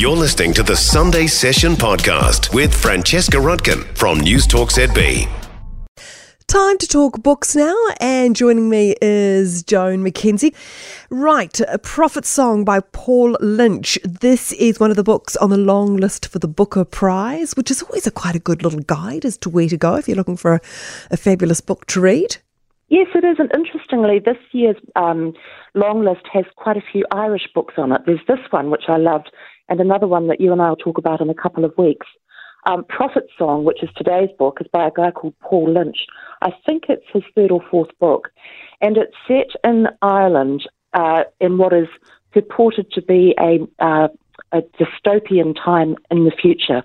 [0.00, 5.28] You're listening to the Sunday Session podcast with Francesca Rudkin from News Talk ZB.
[6.46, 10.54] Time to talk books now, and joining me is Joan McKenzie.
[11.10, 13.98] Right, A Prophet Song by Paul Lynch.
[14.02, 17.70] This is one of the books on the long list for the Booker Prize, which
[17.70, 20.16] is always a quite a good little guide as to where to go if you're
[20.16, 20.60] looking for a,
[21.10, 22.38] a fabulous book to read.
[22.88, 23.36] Yes, it is.
[23.38, 25.34] And interestingly, this year's um,
[25.74, 28.00] long list has quite a few Irish books on it.
[28.06, 29.30] There's this one, which I loved,
[29.70, 32.06] and another one that you and I will talk about in a couple of weeks.
[32.66, 35.96] Um, Prophet Song, which is today's book, is by a guy called Paul Lynch.
[36.42, 38.28] I think it's his third or fourth book,
[38.82, 41.88] and it's set in Ireland uh, in what is
[42.32, 44.08] purported to be a uh,
[44.52, 46.82] a dystopian time in the future.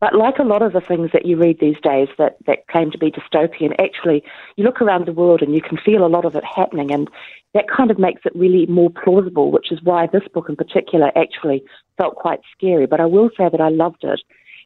[0.00, 2.90] But like a lot of the things that you read these days that, that claim
[2.90, 4.22] to be dystopian, actually,
[4.56, 7.08] you look around the world and you can feel a lot of it happening, and
[7.54, 11.12] that kind of makes it really more plausible, which is why this book in particular
[11.16, 11.62] actually
[11.98, 12.86] felt quite scary.
[12.86, 14.20] But I will say that I loved it.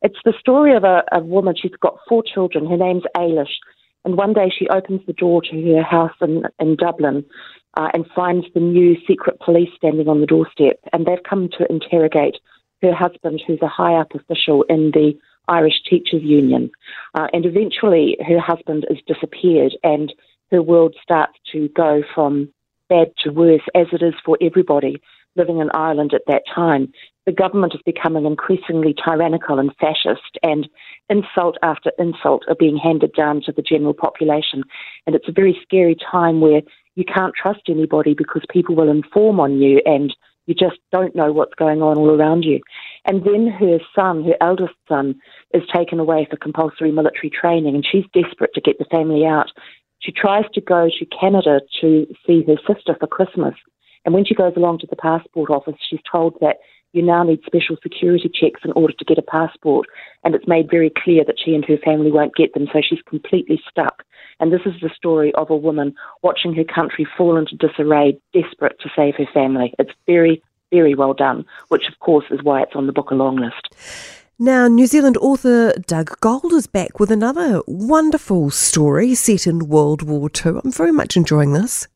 [0.00, 2.66] It's the story of a, a woman, she's got four children.
[2.66, 3.56] Her name's Eilish.
[4.04, 7.24] And one day she opens the door to her house in, in Dublin
[7.78, 10.80] uh, and finds the new secret police standing on the doorstep.
[10.92, 12.36] And they've come to interrogate
[12.82, 16.70] her husband, who's a high up official in the Irish Teachers Union.
[17.14, 20.12] Uh, and eventually her husband is disappeared and
[20.50, 22.52] her world starts to go from
[22.88, 25.00] bad to worse, as it is for everybody
[25.38, 26.92] living in Ireland at that time.
[27.26, 30.68] The government is becoming increasingly tyrannical and fascist, and
[31.08, 34.64] insult after insult are being handed down to the general population.
[35.06, 36.62] And it's a very scary time where
[36.94, 40.14] you can't trust anybody because people will inform on you and
[40.46, 42.60] you just don't know what's going on all around you.
[43.04, 45.14] And then her son, her eldest son,
[45.52, 49.50] is taken away for compulsory military training and she's desperate to get the family out.
[50.00, 53.54] She tries to go to Canada to see her sister for Christmas.
[54.04, 56.56] And when she goes along to the passport office, she's told that
[56.92, 59.86] you now need special security checks in order to get a passport.
[60.24, 63.02] And it's made very clear that she and her family won't get them, so she's
[63.08, 64.04] completely stuck.
[64.40, 68.78] And this is the story of a woman watching her country fall into disarray, desperate
[68.80, 69.74] to save her family.
[69.78, 73.36] It's very, very well done, which of course is why it's on the Booker long
[73.36, 73.68] list.
[74.38, 80.02] Now, New Zealand author Doug Gold is back with another wonderful story set in World
[80.02, 80.60] War II.
[80.62, 81.88] I'm very much enjoying this.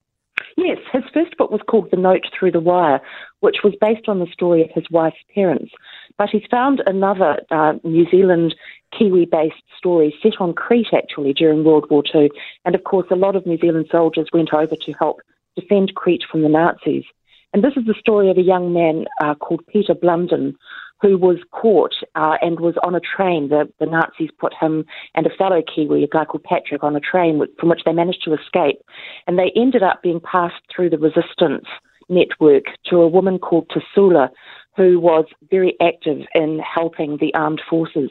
[0.56, 3.00] Yes, his first book was called The Note Through the Wire,
[3.40, 5.72] which was based on the story of his wife's parents.
[6.18, 8.54] But he's found another uh, New Zealand
[8.96, 12.30] Kiwi based story set on Crete actually during World War II.
[12.64, 15.20] And of course, a lot of New Zealand soldiers went over to help
[15.56, 17.04] defend Crete from the Nazis.
[17.52, 20.56] And this is the story of a young man uh, called Peter Blunden
[21.02, 23.48] who was caught uh, and was on a train.
[23.48, 24.84] The, the Nazis put him
[25.16, 28.22] and a fellow Kiwi, a guy called Patrick, on a train from which they managed
[28.24, 28.78] to escape.
[29.26, 31.66] And they ended up being passed through the resistance
[32.08, 34.28] network to a woman called Tasula,
[34.76, 38.10] who was very active in helping the armed forces.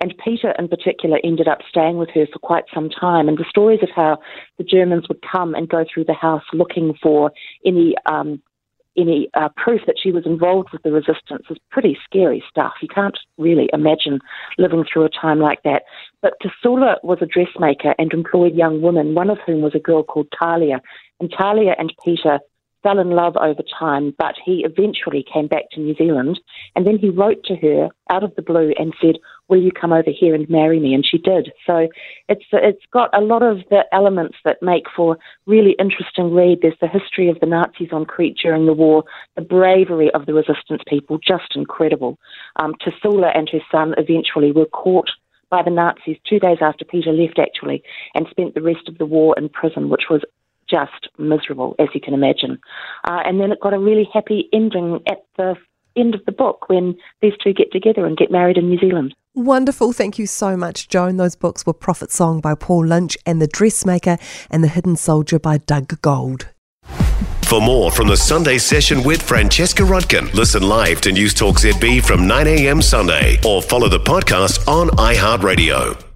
[0.00, 3.28] And Peter, in particular, ended up staying with her for quite some time.
[3.28, 4.18] And the stories of how
[4.58, 7.32] the Germans would come and go through the house looking for
[7.64, 8.42] any um,
[8.96, 12.72] any uh, proof that she was involved with the resistance is pretty scary stuff.
[12.80, 14.20] You can't really imagine
[14.58, 15.84] living through a time like that.
[16.20, 20.02] But Tasula was a dressmaker and employed young women, one of whom was a girl
[20.02, 20.80] called Talia.
[21.20, 22.40] And Talia and Peter
[22.82, 26.40] fell in love over time, but he eventually came back to New Zealand.
[26.74, 29.16] And then he wrote to her out of the blue and said,
[29.48, 30.94] Will you come over here and marry me?
[30.94, 31.52] And she did.
[31.66, 31.88] So
[32.28, 36.60] it's it's got a lot of the elements that make for really interesting read.
[36.62, 39.04] There's the history of the Nazis on Crete during the war,
[39.36, 42.18] the bravery of the resistance people, just incredible.
[42.56, 45.10] Um, and her son eventually were caught
[45.50, 47.82] by the Nazis two days after Peter left, actually,
[48.14, 50.22] and spent the rest of the war in prison, which was
[50.72, 52.58] just miserable, as you can imagine.
[53.04, 55.54] Uh, and then it got a really happy ending at the
[55.96, 59.14] end of the book when these two get together and get married in New Zealand.
[59.34, 59.92] Wonderful.
[59.92, 61.16] Thank you so much, Joan.
[61.16, 64.18] Those books were Prophet Song by Paul Lynch and The Dressmaker
[64.50, 66.48] and The Hidden Soldier by Doug Gold.
[67.52, 72.02] For more from the Sunday session with Francesca Rudkin, listen live to News Talk ZB
[72.02, 72.80] from 9 a.m.
[72.80, 76.11] Sunday or follow the podcast on iHeartRadio.